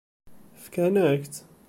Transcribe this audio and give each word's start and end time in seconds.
Fkan-ak-tt? 0.63 1.39